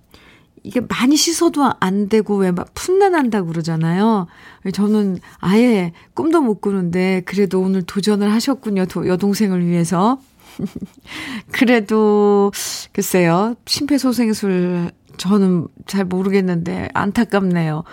[0.63, 4.27] 이게 많이 씻어도 안 되고 왜 막 풋내 난다고 그러잖아요.
[4.73, 8.87] 저는 아예 꿈도 못 꾸는데 그래도 오늘 도전을 하셨군요.
[9.07, 10.19] 여동생을 위해서.
[11.53, 12.51] 그래도
[12.93, 13.55] 글쎄요.
[13.67, 17.85] 심폐소생술 저는 잘 모르겠는데 안타깝네요.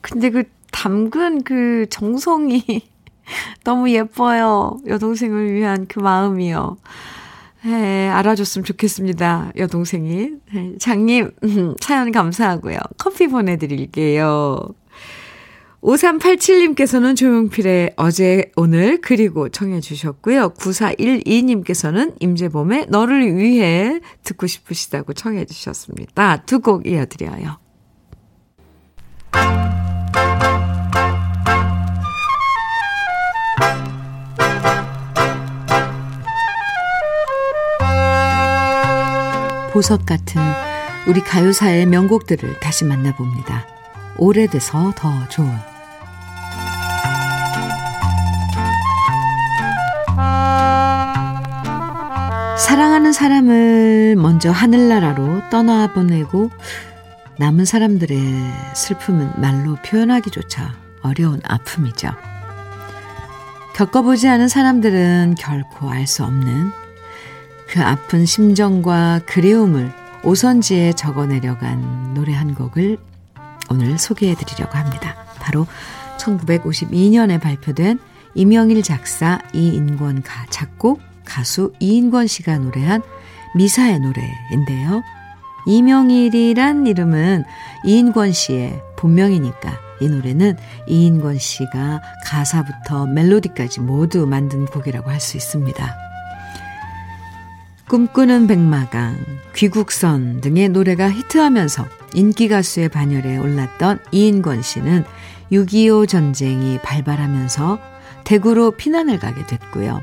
[0.00, 2.64] 근데 그 담근 그 정성이
[3.64, 4.78] 너무 예뻐요.
[4.86, 6.76] 여동생을 위한 그 마음이요.
[7.66, 9.50] 네, 알아줬으면 좋겠습니다.
[9.56, 10.30] 여동생이.
[10.54, 11.32] 네, 장님,
[11.80, 12.78] 사연 감사하고요.
[12.96, 14.60] 커피 보내드릴게요.
[15.82, 20.50] 5387님께서는 조용필의 어제, 오늘, 그리고 청해 주셨고요.
[20.50, 26.44] 9412님께서는 임재범의 너를 위해 듣고 싶으시다고 청해 주셨습니다.
[26.46, 27.58] 두 곡 이어드려요.
[39.76, 40.40] 보석 같은
[41.06, 43.66] 우리 가요사의 명곡들을 다시 만나봅니다.
[44.16, 45.54] 오래돼서 더 좋은
[52.58, 56.50] 사랑하는 사람을 먼저 하늘나라로 떠나보내고
[57.38, 58.18] 남은 사람들의
[58.72, 62.12] 슬픔은 말로 표현하기조차 어려운 아픔이죠.
[63.74, 66.85] 겪어보지 않은 사람들은 결코 알 수 없는
[67.68, 72.98] 그 아픈 심정과 그리움을 오선지에 적어내려간 노래 한 곡을
[73.70, 75.16] 오늘 소개해 드리려고 합니다.
[75.38, 75.66] 바로
[76.18, 77.98] 1952년에 발표된
[78.34, 83.02] 이명일 작사 이인권 가 작곡 가수 이인권 씨가 노래한
[83.56, 85.02] 미사의 노래인데요.
[85.66, 87.44] 이명일이란 이름은
[87.84, 96.05] 이인권 씨의 본명이니까 이 노래는 이인권 씨가 가사부터 멜로디까지 모두 만든 곡이라고 할 수 있습니다.
[97.88, 99.16] 꿈꾸는 백마강,
[99.54, 105.04] 귀국선 등의 노래가 히트하면서 인기 가수의 반열에 올랐던 이인권 씨는
[105.52, 107.78] 6.25 전쟁이 발발하면서
[108.24, 110.02] 대구로 피난을 가게 됐고요.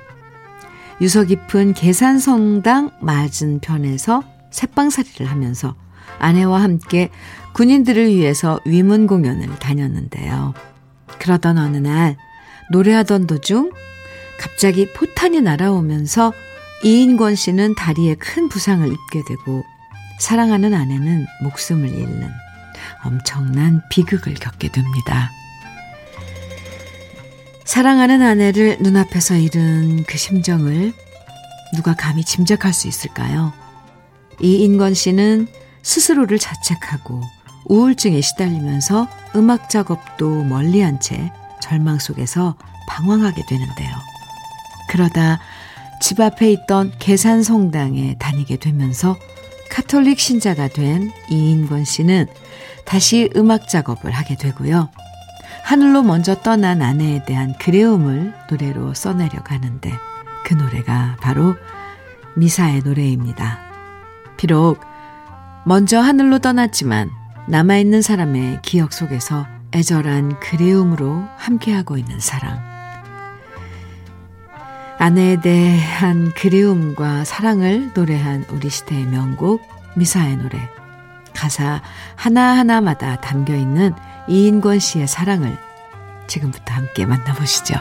[1.02, 5.76] 유서 깊은 계산성당 맞은편에서 새빵살이를 하면서
[6.20, 7.10] 아내와 함께
[7.52, 10.54] 군인들을 위해서 위문 공연을 다녔는데요.
[11.20, 12.16] 그러던 어느 날
[12.72, 13.72] 노래하던 도중
[14.40, 16.32] 갑자기 포탄이 날아오면서
[16.84, 19.64] 이인권 씨는 다리에 큰 부상을 입게 되고
[20.20, 22.30] 사랑하는 아내는 목숨을 잃는
[23.06, 25.32] 엄청난 비극을 겪게 됩니다.
[27.64, 30.94] 사랑하는 아내를 눈앞에서 잃은 그 심정을
[31.74, 33.54] 누가 감히 짐작할 수 있을까요?
[34.42, 35.48] 이인권 씨는
[35.82, 37.22] 스스로를 자책하고
[37.66, 42.56] 우울증에 시달리면서 음악 작업도 멀리한 채 절망 속에서
[42.88, 43.96] 방황하게 되는데요.
[44.90, 45.40] 그러다
[46.04, 49.16] 집 앞에 있던 계산성당에 다니게 되면서
[49.70, 52.28] 카톨릭 신자가 된 이인권 씨는
[52.84, 54.90] 다시 음악 작업을 하게 되고요.
[55.64, 59.94] 하늘로 먼저 떠난 아내에 대한 그리움을 노래로 써내려 가는데
[60.44, 61.56] 그 노래가 바로
[62.36, 63.60] 미사의 노래입니다.
[64.36, 64.82] 비록
[65.66, 67.12] 먼저 하늘로 떠났지만
[67.48, 72.73] 남아있는 사람의 기억 속에서 애절한 그리움으로 함께하고 있는 사랑.
[75.04, 79.62] 아내에 대한 그리움과 사랑을 노래한 우리 시대의 명곡
[79.98, 80.70] 미사의 노래.
[81.36, 81.82] 가사
[82.16, 83.94] 하나하나마다 담겨 있는
[84.30, 85.58] 이인권 씨의 사랑을
[86.28, 87.76] 지금부터 함께 만나보시죠.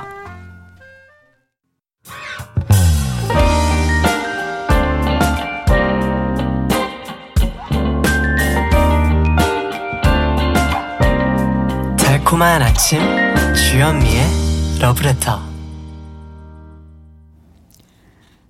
[11.98, 13.00] 달콤한 아침
[13.54, 15.51] 주현미의 러브레터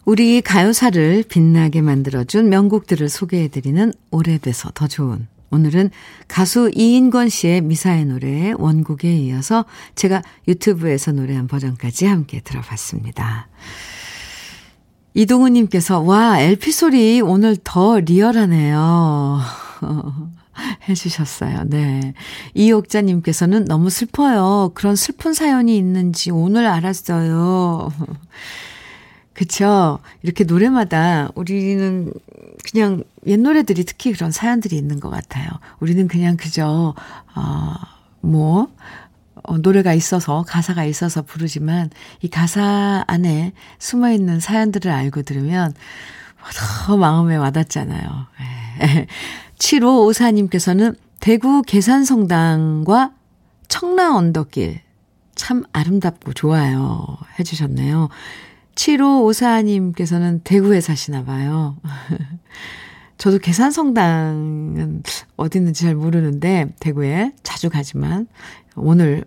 [0.05, 5.29] 우리 가요사를 빛나게 만들어준 명곡들을 소개해드리는 오래돼서 더 좋은.
[5.53, 5.91] 오늘은
[6.27, 13.49] 가수 이인권 씨의 미사의 노래의 원곡에 이어서 제가 유튜브에서 노래한 버전까지 함께 들어봤습니다.
[15.15, 19.41] 이동우님께서, 와, LP 소리 오늘 더 리얼하네요.
[20.89, 21.65] 해주셨어요.
[21.67, 22.15] 네.
[22.55, 24.73] 이옥자님께서는 너무 슬퍼요.
[24.75, 27.93] 그런 슬픈 사연이 있는지 오늘 알았어요.
[29.35, 29.99] 그쵸.
[30.23, 32.13] 이렇게 노래마다 우리는
[32.71, 35.49] 그냥 옛 노래들이 특히 그런 사연들이 있는 것 같아요.
[35.81, 36.95] 우리는 그냥 그저,
[37.35, 37.75] 어,
[38.21, 38.69] 뭐,
[39.43, 45.75] 어, 노래가 있어서, 가사가 있어서 부르지만, 이 가사 안에 숨어 있는 사연들을 알고 들으면
[46.87, 48.27] 더 마음에 와닿잖아요.
[49.59, 53.13] 7554님께서는 대구 계산성당과
[53.69, 54.81] 청라 언덕길
[55.35, 57.17] 참 아름답고 좋아요.
[57.39, 58.09] 해주셨네요.
[58.75, 61.77] 7554님께서는 대구에 사시나 봐요.
[63.19, 65.03] 저도 계산성당은
[65.37, 68.27] 어디 있는지 잘 모르는데 대구에 자주 가지만
[68.75, 69.25] 오늘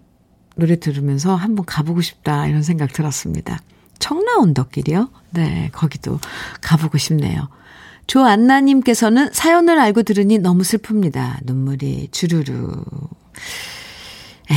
[0.56, 3.60] 노래 들으면서 한번 가보고 싶다 이런 생각 들었습니다.
[4.00, 5.10] 청라 언덕길이요?
[5.32, 6.20] 네, 거기도
[6.62, 7.48] 가보고 싶네요.
[8.08, 11.38] 조안나님께서는 사연을 알고 들으니 너무 슬픕니다.
[11.44, 12.84] 눈물이 주르르.
[14.52, 14.56] 에,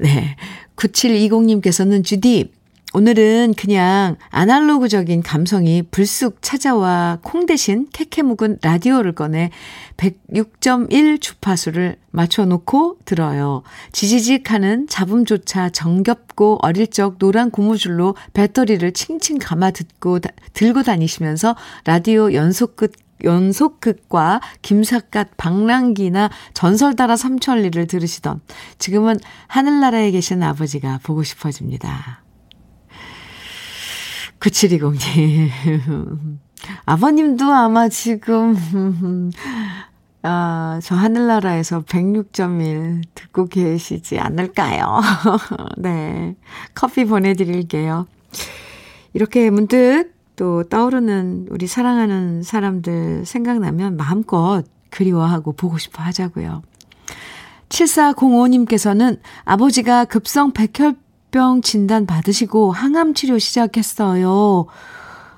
[0.00, 0.36] 네.
[0.76, 2.52] 9720님께서는 주디,
[2.96, 9.50] 오늘은 그냥 아날로그적인 감성이 불쑥 찾아와 콩 대신 캐캐 묵은 라디오를 꺼내
[9.98, 13.62] 106.1 주파수를 맞춰놓고 들어요.
[13.92, 20.20] 지지직 하는 잡음조차 정겹고 어릴 적 노란 고무줄로 배터리를 칭칭 감아 듣고,
[20.54, 22.92] 들고 다니시면서 라디오 연속 끝
[23.24, 28.40] 연속극과 김삿갓 방랑기나 전설 따라 삼천리를 들으시던
[28.78, 29.18] 지금은
[29.48, 32.25] 하늘나라에 계신 아버지가 보고 싶어집니다.
[34.40, 36.38] 9720님.
[36.84, 38.56] 아버님도 아마 지금,
[40.22, 45.00] 아, 저 하늘나라에서 106.1 듣고 계시지 않을까요?
[45.78, 46.36] 네.
[46.74, 48.06] 커피 보내드릴게요.
[49.12, 56.62] 이렇게 문득 또 떠오르는 우리 사랑하는 사람들 생각나면 마음껏 그리워하고 보고 싶어 하자고요.
[57.68, 60.94] 7405님께서는 아버지가 급성 백혈
[61.36, 64.64] 당뇨병 진단 받으시고 항암 치료 시작했어요.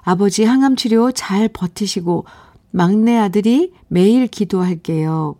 [0.03, 2.25] 아버지 항암 치료 잘 버티시고
[2.71, 5.35] 막내 아들이 매일 기도할게요.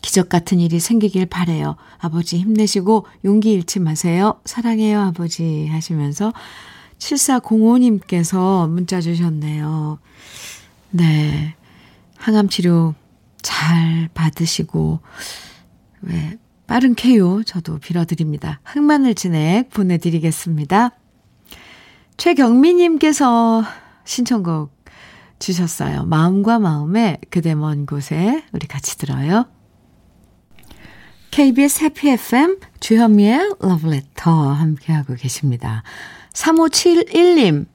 [0.00, 1.76] 기적 같은 일이 생기길 바래요.
[1.98, 4.40] 아버지 힘내시고 용기 잃지 마세요.
[4.46, 6.32] 사랑해요, 아버지 하시면서
[6.98, 9.98] 7405님께서 문자 주셨네요.
[10.90, 11.54] 네.
[12.16, 12.94] 항암 치료
[13.42, 15.00] 잘 받으시고
[16.00, 18.60] 왜 빠른 쾌유 저도 빌어드립니다.
[18.62, 20.90] 흑마늘 진액 보내드리겠습니다.
[22.18, 23.64] 최경미님께서
[24.04, 24.70] 신청곡
[25.38, 26.04] 주셨어요.
[26.04, 29.46] 마음과 마음에 그대 먼 곳에 우리 같이 들어요.
[31.30, 35.82] KBS 해피 FM 주현미의 러브레터 함께하고 계십니다.
[36.34, 37.66] 3571님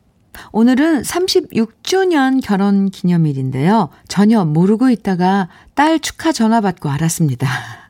[0.51, 3.89] 오늘은 36주년 결혼 기념일인데요.
[4.07, 7.82] 전혀 모르고 있다가 딸 축하 전화 받고 알았습니다.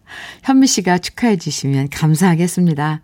[0.44, 3.02] 현미 씨가 축하해 주시면 감사하겠습니다.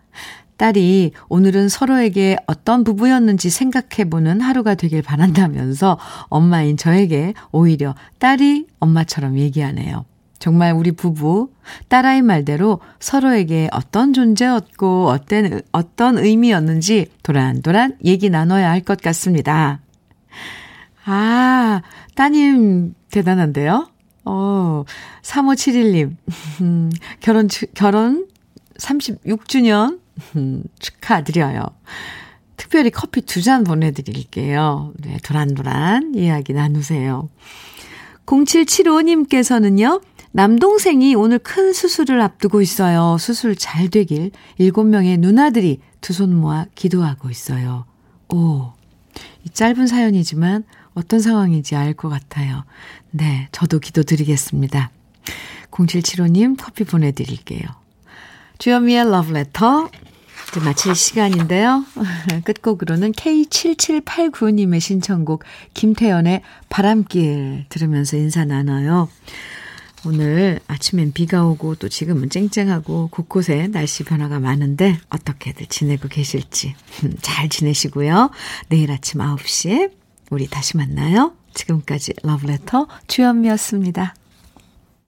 [0.57, 10.05] 딸이 오늘은 서로에게 어떤 부부였는지 생각해보는 하루가 되길 바란다면서 엄마인 저에게 오히려 딸이 엄마처럼 얘기하네요.
[10.37, 11.51] 정말 우리 부부,
[11.89, 19.81] 딸아이 말대로 서로에게 어떤 존재였고 어떤, 어떤 의미였는지 도란도란 얘기 나눠야 할 것 같습니다.
[21.05, 21.81] 아,
[22.15, 23.89] 따님 대단한데요?
[24.31, 24.83] 어,
[25.23, 26.15] 3571님,
[26.61, 28.27] 음, 결혼, 결혼
[28.77, 29.99] 36주년
[30.35, 31.65] 음, 축하드려요.
[32.57, 34.93] 특별히 커피 두 잔 보내드릴게요.
[34.99, 37.29] 네, 도란도란 이야기 나누세요.
[38.27, 40.01] 0775님께서는요,
[40.31, 43.17] 남동생이 오늘 큰 수술을 앞두고 있어요.
[43.19, 47.85] 수술 잘 되길 7명의 누나들이 두 손 모아 기도하고 있어요.
[48.29, 48.73] 오,
[49.43, 50.63] 이 짧은 사연이지만
[50.93, 52.63] 어떤 상황인지 알 것 같아요.
[53.11, 54.91] 네, 저도 기도드리겠습니다.
[55.71, 57.61] 0775님 커피 보내드릴게요.
[58.57, 59.89] 주현미의 러브레터
[60.49, 61.85] 이제 마칠 시간인데요.
[62.43, 65.43] 끝곡으로는 K7789님의 신청곡
[65.73, 69.09] 김태연의 바람길 들으면서 인사 나눠요.
[70.05, 76.75] 오늘 아침엔 비가 오고 또 지금은 쨍쨍하고 곳곳에 날씨 변화가 많은데 어떻게들 지내고 계실지
[77.21, 78.31] 잘 지내시고요.
[78.69, 79.91] 내일 아침 9시에
[80.31, 81.33] 우리 다시 만나요.
[81.53, 84.15] 지금까지 러브레터 주현미였습니다.